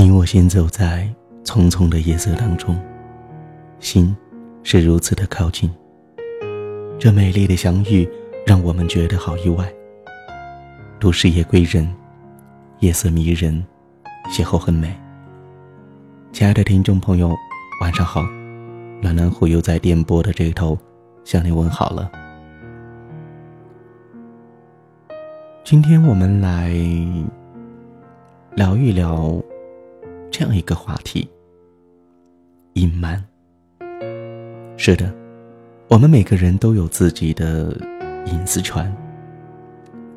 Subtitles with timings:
[0.00, 1.12] 你我行走在
[1.42, 2.80] 匆匆的夜色当中，
[3.80, 4.16] 心
[4.62, 5.68] 是如此的靠近。
[7.00, 8.08] 这美丽的相遇
[8.46, 9.68] 让我们觉得好意外。
[11.00, 11.92] 都市夜归人，
[12.78, 13.60] 夜色迷人，
[14.30, 14.96] 邂逅很美。
[16.30, 17.34] 亲爱的听众朋友，
[17.80, 18.22] 晚上好，
[19.02, 20.78] 暖暖虎又在电波的这头
[21.24, 22.08] 向你问好了。
[25.64, 26.70] 今天我们来
[28.54, 29.42] 聊一聊。
[30.38, 31.28] 这样一个话题，
[32.74, 33.20] 隐瞒。
[34.76, 35.12] 是的，
[35.88, 37.76] 我们每个人都有自己的
[38.26, 38.96] 隐私权。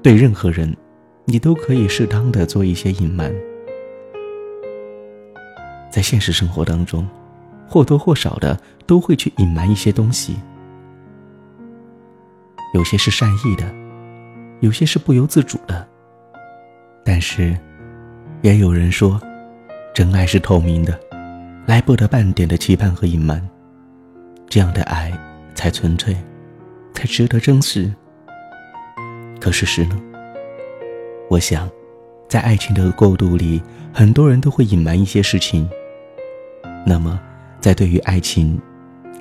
[0.04, 0.78] 对任何人，
[1.26, 3.34] 你都可以适当的做一些隐瞒。
[5.90, 7.10] 在现实生活当中，
[7.68, 10.36] 或多或少的都会去隐瞒一些东西。
[12.76, 13.66] 有些是善意的，
[14.60, 15.88] 有些是不由自主的。
[17.04, 17.58] 但是，
[18.44, 19.20] 也有人说。
[19.94, 20.98] 真爱是透明的，
[21.66, 23.46] 来不得半点的期盼和隐瞒，
[24.48, 25.12] 这样的爱
[25.54, 26.16] 才纯粹，
[26.94, 27.92] 才值得珍视。
[29.40, 30.02] 可事实呢？
[31.30, 31.70] 我想，
[32.30, 33.62] 在爱情的过渡里，
[33.92, 35.70] 很多人都会隐瞒一些事情。
[36.86, 37.20] 那么，
[37.60, 38.60] 在对于爱情，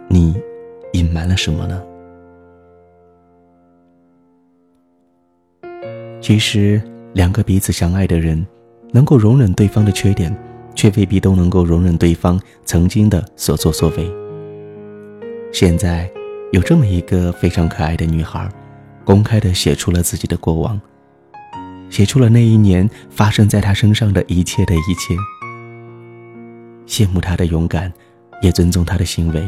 [0.07, 0.41] 你
[0.93, 1.83] 隐瞒了什么呢？
[6.21, 6.81] 其实，
[7.13, 8.47] 两个彼此相爱的人，
[8.93, 10.33] 能够容忍对方的缺点。
[10.81, 14.11] 却未必都能够容忍对方曾经的所作所为。
[15.53, 16.11] 现在，
[16.53, 18.49] 有这么一个非常可爱的女孩，
[19.05, 20.81] 公开的写出了自己的过往，
[21.91, 25.15] 写出了那一年发生在她身上的一切的一切。
[26.87, 27.93] 羡慕她的勇敢，
[28.41, 29.47] 也尊重她的行为。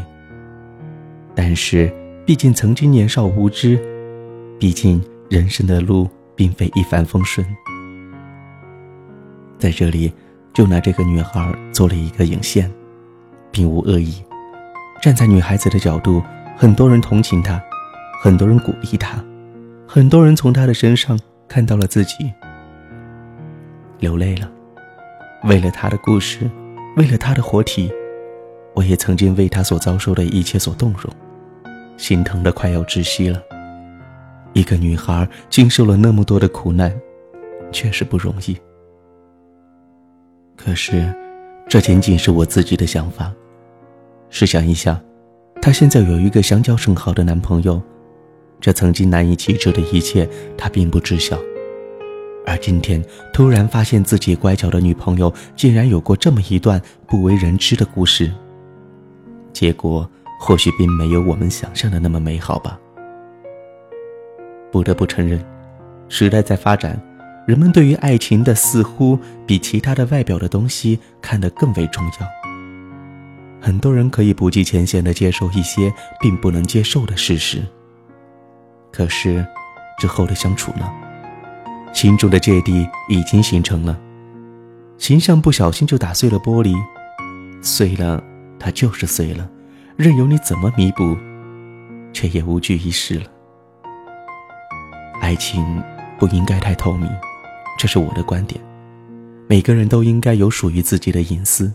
[1.34, 1.90] 但是，
[2.26, 3.80] 毕竟曾经年少无知，
[4.60, 7.46] 毕竟人生的路并非一帆风顺。
[9.58, 10.12] 在这里。
[10.52, 12.70] 就拿这个女孩做了一个引线，
[13.50, 14.22] 并无恶意。
[15.00, 16.22] 站在女孩子的角度，
[16.56, 17.60] 很多人同情她，
[18.22, 19.22] 很多人鼓励她，
[19.88, 21.18] 很多人从她的身上
[21.48, 22.32] 看到了自己，
[23.98, 24.50] 流泪了。
[25.44, 26.48] 为了她的故事，
[26.96, 27.90] 为了她的活体，
[28.74, 31.12] 我也曾经为她所遭受的一切所动容，
[31.96, 33.42] 心疼的快要窒息了。
[34.52, 36.92] 一个女孩经受了那么多的苦难，
[37.72, 38.56] 确实不容易。
[40.56, 41.12] 可是，
[41.68, 43.32] 这仅仅是我自己的想法。
[44.30, 45.00] 试想一下，
[45.60, 47.82] 她现在有一个相交甚好的男朋友，
[48.60, 51.38] 这曾经难以启齿的一切，她并不知晓。
[52.46, 53.02] 而今天
[53.32, 58.32] 突然发现自己乖巧的女朋友竟然有过这么一段不为人知的故事，
[59.52, 60.08] 结果
[60.40, 62.78] 或许并没有我们想象的那么美好吧。
[64.70, 65.44] 不得不承认，
[66.08, 67.00] 时代在发展。
[67.46, 72.26] 人们对于爱情的似乎比其他的外表的东西看得更为重要。
[73.60, 77.62] 很多人可以不计前嫌地接受一些并不能接受的事实。
[78.92, 79.44] 可是，
[79.98, 80.88] 之后的相处呢？
[81.92, 83.98] 心中的芥蒂已经形成了，
[84.96, 86.74] 形象不小心就打碎了玻璃，
[87.60, 88.22] 碎了，
[88.58, 89.48] 它就是碎了，
[89.96, 91.16] 任由你怎么弥补，
[92.12, 93.26] 却也无济于事了。
[95.20, 95.82] 爱情
[96.18, 97.10] 不应该太透明。
[97.82, 98.60] 这是我的观点，
[99.48, 101.68] 每个人都应该有属于自己的隐私。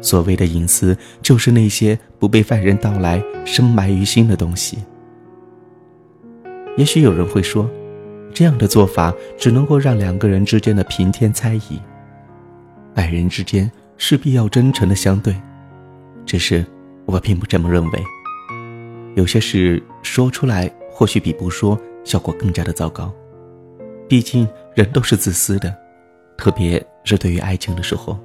[0.00, 4.78] 所谓的隐私，就是那些不被犯人道来、深埋于心的东西。
[6.76, 7.70] 也许有人会说，
[8.34, 11.80] 这样的做法只能够让两个人之间的平添猜疑。
[12.96, 15.40] 爱人之间势必要真诚的相对，
[16.26, 16.66] 只是
[17.06, 18.02] 我并不这么认为。
[19.14, 23.14] 有些事说出来，或许比不说效果更加的糟糕。
[24.12, 25.74] 毕竟人都是自私的，
[26.36, 28.18] 特别是对于爱情的时候，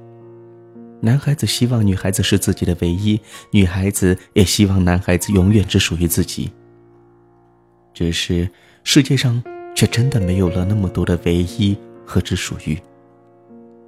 [1.00, 3.18] 男孩子希望女孩子是自己的唯一，
[3.52, 6.52] 女孩子也希望男孩子永远只属于自己。
[7.94, 8.46] 只是
[8.84, 9.42] 世界上
[9.74, 11.74] 却真的没有了那么多的唯一
[12.04, 12.78] 和只属于，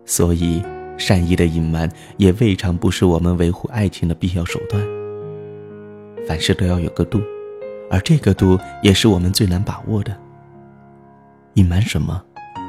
[0.06, 0.62] 所以
[0.96, 1.86] 善意的隐瞒
[2.16, 4.82] 也未尝不是我们维护爱情的必要手段。
[6.26, 7.20] 凡事都要有个度，
[7.90, 10.16] 而这个度也是我们最难把握的。
[11.54, 12.22] 隐瞒什么？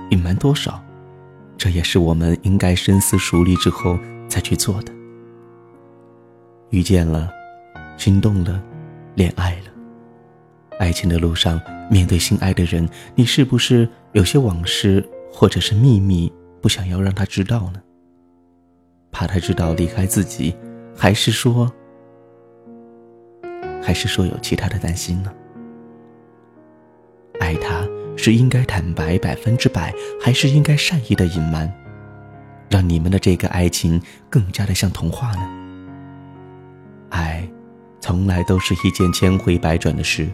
[0.10, 0.84] 隐瞒多少？
[1.58, 3.98] 这也是我们应该深思熟虑之后
[4.28, 4.92] 再去做的。
[6.72, 7.30] 遇见了，
[7.98, 8.62] 心动了，
[9.14, 9.72] 恋爱了，
[10.80, 16.32] 爱情的路上，面对心爱的人，你是不是有些往事或者是秘密
[16.62, 17.82] 不想要让他知道呢？
[19.12, 20.56] 怕他知道离开自己，
[20.98, 21.72] 还是说，
[23.84, 25.32] 还是说有其他的担心呢？
[27.40, 27.86] 爱他。
[28.18, 31.72] 是应该坦白百分之百，还是应该善意的隐瞒？
[32.70, 35.42] 让你们的这个爱情更加的像童话呢？
[37.10, 37.48] 爱，
[38.00, 40.28] 从来都是一件千回百转的事。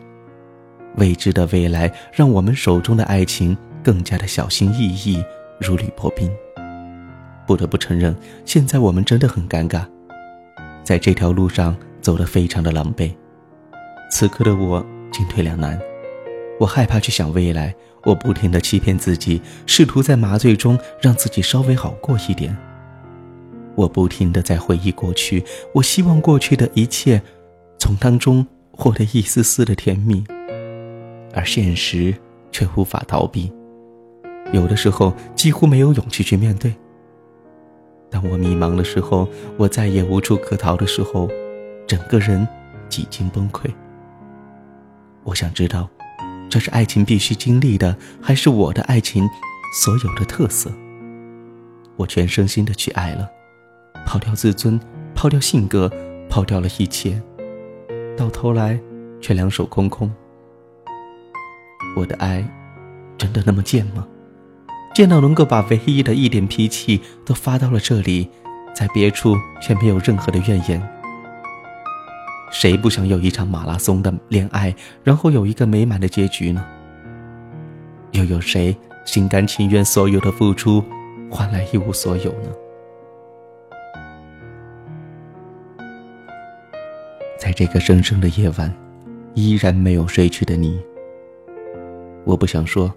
[0.97, 5.23] 未知的未来，让我们手中的爱情更加的小心翼翼，
[5.59, 6.31] 如履薄冰。
[7.45, 8.15] 不得不承认，
[8.45, 9.85] 现在我们真的很尴尬，
[10.83, 13.11] 在这条路上走得非常的狼狈。
[14.11, 15.79] 此刻的我进退两难，
[16.59, 17.75] 我害怕去想未来。
[18.03, 22.55] 我不停地欺骗自己，试图在麻醉中让自己稍微好过一点。
[23.75, 25.43] 我不停地在回忆过去，
[25.73, 27.21] 我希望过去的一切
[27.77, 30.23] 从当中获得一丝丝的甜蜜，
[31.33, 32.15] 而现实
[32.49, 33.51] 却无法逃避。
[34.53, 36.73] 有的时候几乎没有勇气去面对。
[38.09, 39.27] 当我迷茫的时候，
[39.57, 41.29] 我再也无处可逃的时候，
[41.85, 42.47] 整个人
[42.87, 43.69] 几近崩溃。
[45.23, 45.89] 我想知道。
[46.49, 49.27] 这是爱情必须经历的，还是我的爱情
[49.81, 50.71] 所有的特色？
[51.95, 53.29] 我全身心的去爱了，
[54.05, 54.79] 抛掉自尊，
[55.13, 55.91] 抛掉性格，
[56.29, 57.21] 抛掉了一切，
[58.15, 58.79] 到头来
[59.19, 60.11] 却两手空空。
[61.95, 62.47] 我的爱
[63.17, 64.07] 真的那么贱吗？
[64.95, 68.29] 贱到能够把唯一的一点脾气都发到了这里，
[68.73, 70.81] 在别处却没有任何的怨言。
[72.51, 74.73] 谁不想有一场马拉松的恋爱，
[75.03, 76.65] 然后有一个美满的结局呢？
[78.11, 80.83] 又有谁心甘情愿所有的付出，
[81.29, 82.49] 换来一无所有呢？
[87.37, 88.73] 在这个深深的夜晚，
[89.33, 90.81] 依然没有睡去的你，
[92.25, 92.91] 我不想说，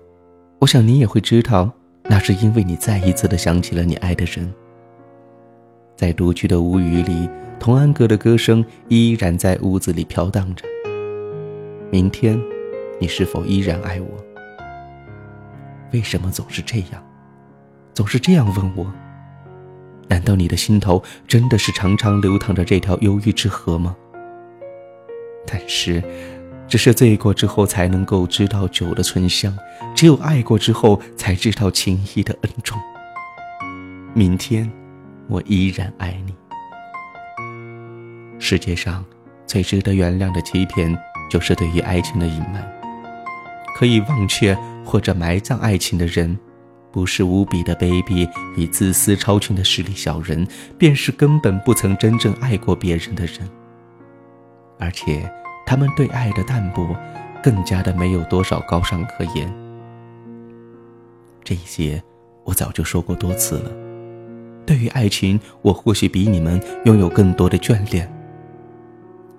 [0.60, 1.70] 我想你也会知道，
[2.04, 4.50] 那是因为你再一次的想起了你爱的人。
[6.00, 10.64] 在独居的屋宇里，童安格的歌声依然在屋子里飘荡着。
[11.90, 12.40] 明天，
[12.98, 14.08] 你是否依然爱我？
[15.92, 17.06] 为什么总是这样，
[17.92, 18.90] 总是这样问我？
[20.08, 23.94] 难道你的心头真的是常常流淌着这条忧郁之河吗？
[25.46, 26.02] 但是，
[26.66, 29.54] 只是醉过之后才能够知道酒的醇香，
[29.94, 32.78] 只有爱过之后才知道情谊的恩重。
[34.14, 34.72] 明天。
[35.30, 36.34] 我依然爱你。
[38.38, 39.04] 世界上
[39.46, 40.94] 最值得原谅的欺骗，
[41.30, 42.68] 就是对于爱情的隐瞒。
[43.76, 44.54] 可以忘却
[44.84, 46.36] 或者埋葬爱情的人，
[46.90, 50.46] 不是无比的卑鄙与自私超群的势利小人，
[50.76, 53.48] 便是根本不曾真正爱过别人的人。
[54.78, 55.30] 而且，
[55.64, 56.96] 他们对爱的淡薄，
[57.42, 59.50] 更加的没有多少高尚可言。
[61.44, 62.02] 这些，
[62.44, 63.89] 我早就说过多次了。
[64.70, 68.08] 对于爱情，我或许比你们拥有更多的眷恋。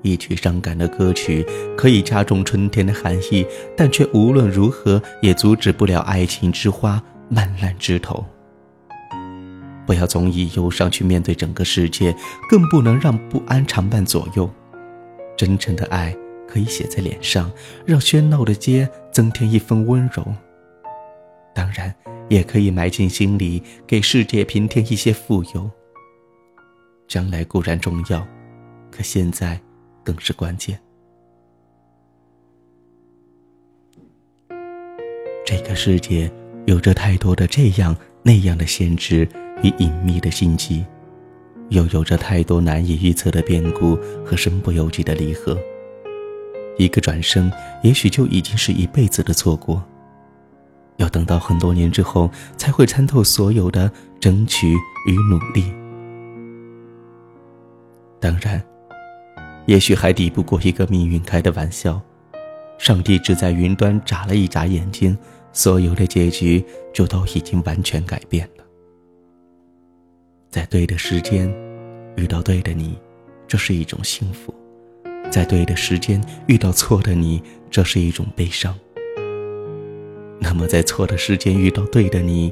[0.01, 1.47] 一曲伤感的歌曲
[1.77, 3.47] 可以加重春天的寒意，
[3.77, 8.25] 但却无论如何也阻止不了爱情之花漫烂枝头。
[9.85, 12.13] 不要总以忧伤去面对整个世界，
[12.49, 14.51] 更不能让不安常伴左右。
[15.37, 16.13] 真诚的爱
[16.45, 17.49] 可以写在脸上，
[17.85, 20.25] 让喧闹的街增添一分温柔。
[21.55, 21.95] 当然。
[22.31, 25.69] 也可以埋进心里，给世界平添一些富有。
[27.05, 28.25] 将来固然重要，
[28.89, 29.59] 可现在
[30.01, 30.79] 更是关键。
[35.45, 36.31] 这个世界
[36.67, 37.93] 有着太多的这样
[38.23, 39.27] 那样的限制
[39.61, 40.85] 与隐秘的心机，
[41.67, 45.59] 又有着太多难以预测的变故和身不由己的离合。
[46.77, 47.51] 一个转身，
[47.83, 49.85] 也许就已经是一辈子的错过。
[51.01, 54.73] 要等到很多年之后，才会参透所有的争取
[55.07, 55.73] 与努力。
[58.19, 58.63] 当然，
[59.65, 61.99] 也许还抵不过一个命运开的玩笑。
[62.77, 65.17] 上帝只在云端眨了一眨眼睛，
[65.51, 68.63] 所有的结局就都已经完全改变了。
[70.51, 71.51] 在对的时间
[72.15, 72.95] 遇到对的你，
[73.47, 74.53] 这是一种幸福；
[75.31, 77.41] 在对的时间遇到错的你，
[77.71, 78.75] 这是一种悲伤。
[80.43, 82.51] 那么，在错的时间遇到对的你，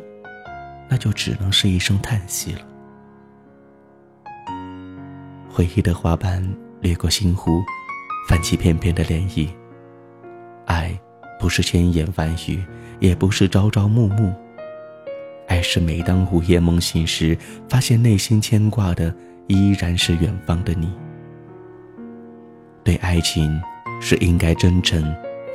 [0.88, 2.62] 那就只能是一声叹息了。
[5.50, 6.48] 回忆的花瓣
[6.82, 7.62] 掠过心湖，
[8.28, 9.50] 泛起片片的涟漪。
[10.66, 10.98] 爱
[11.40, 12.64] 不是千言万语，
[13.00, 14.32] 也不是朝朝暮暮。
[15.48, 17.36] 爱是每当午夜梦醒时，
[17.68, 19.14] 发现内心牵挂的
[19.48, 20.94] 依然是远方的你。
[22.84, 23.60] 对爱情
[24.00, 25.04] 是应该真诚、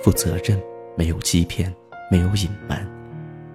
[0.03, 0.61] 负责任，
[0.99, 1.73] 没有欺骗。
[2.11, 2.87] 没有隐瞒，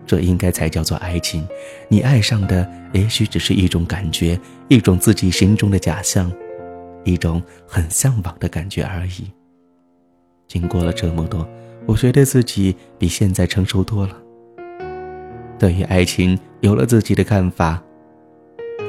[0.05, 1.47] 这应该才叫做爱情。
[1.87, 6.31] 你爱上的也许只是一种感觉，一种自己心中的假象，
[7.03, 9.31] 一种很向往的感觉而已。
[10.47, 11.47] 经过了这么多，
[11.85, 14.17] 我觉得自己比现在成熟多了。
[15.59, 17.81] 对于爱情有了自己的看法，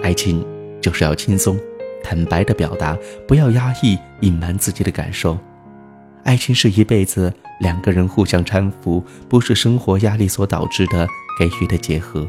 [0.02, 0.44] 爱情
[0.80, 1.58] 就是要轻松、
[2.02, 2.96] 坦白的表达，
[3.28, 5.38] 不要压抑、隐瞒自己的感受。
[6.22, 11.06] 爱情是一辈子两个人互相搀扶，不是生活压力所导致的
[11.38, 12.28] 给予的结合。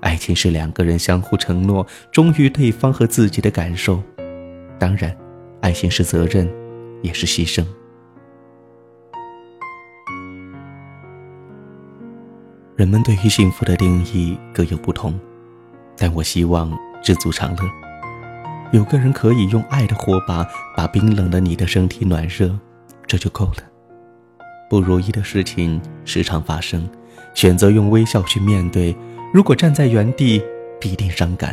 [0.00, 4.02] 爱情是两个人相互承诺，忠于对方和自己的感受。
[4.78, 5.14] 当然，
[5.60, 6.48] 爱情是责任，
[7.02, 7.64] 也是牺牲。
[12.74, 15.18] 人们对于幸福的定义各有不同，
[15.96, 17.62] 但我希望知足常乐。
[18.72, 20.44] 有个人可以用爱的火把
[20.76, 22.58] 把冰冷的你的身体暖热。
[23.12, 23.56] 这就够了。
[24.70, 26.88] 不如意的事情时常发生，
[27.34, 28.96] 选择用微笑去面对。
[29.34, 30.42] 如果站在原地，
[30.80, 31.52] 必定伤感；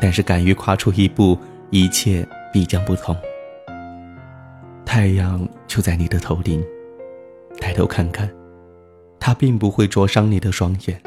[0.00, 3.14] 但是敢于跨出一步，一切必将不同。
[4.86, 6.64] 太阳就在你的头顶，
[7.60, 8.26] 抬头看看，
[9.20, 10.98] 它并不会灼伤你的双眼。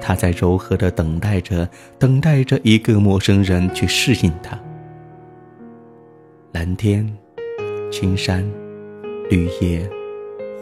[0.00, 4.56] 它在柔和的等待着，等待着一个陌生人去适应它。
[6.52, 7.12] 蓝天。
[7.92, 8.42] 青山、
[9.28, 9.86] 绿叶、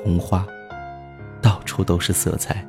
[0.02, 0.44] 红花，
[1.40, 2.66] 到处都是色彩。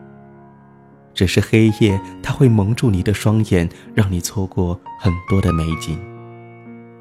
[1.16, 6.00] 只是黑夜，它会蒙住你的双眼，让你错过很多的美景。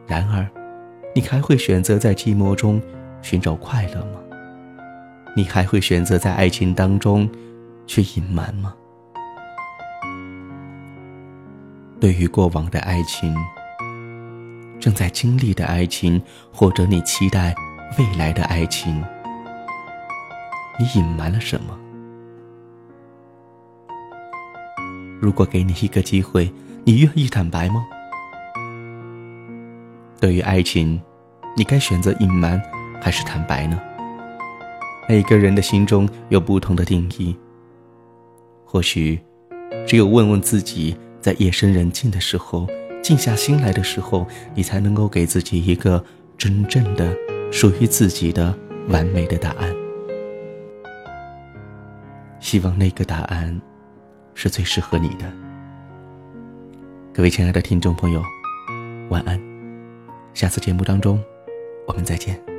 [0.06, 0.48] 然而，
[1.14, 2.80] 你还会选择在寂寞中
[3.20, 4.20] 寻找快乐吗？
[5.36, 7.28] 你还会选择在爱情当中
[7.86, 8.74] 去隐瞒吗？
[12.00, 13.36] 对于过往的爱情。
[14.80, 16.20] 正在经历的爱情，
[16.50, 17.54] 或者你期待
[17.99, 19.04] 未来的爱情，
[20.78, 21.78] 你隐瞒了什么？
[25.20, 26.50] 如果给你一个机会，
[26.84, 27.87] 你愿意坦白吗？
[30.18, 30.99] 对于爱情，
[31.54, 32.60] 你该选择隐瞒
[33.02, 33.78] 还是坦白呢？
[35.06, 37.37] 每个人的心中有不同的定义。
[38.64, 39.20] 或许，
[39.87, 42.66] 只有问问自己，在夜深人静的时候。
[43.02, 46.04] 静下心来的时候，你才能够给自己一个
[46.38, 47.16] 真正的
[47.50, 48.57] 属于自己的
[48.88, 49.75] 完美的答案。
[52.38, 53.61] 希望那个答案
[54.35, 55.30] 是最适合你的。
[57.12, 58.23] 各位亲爱的听众朋友，
[59.09, 59.40] 晚安。
[60.33, 61.23] 下次节目当中，
[61.87, 62.50] 我们再见。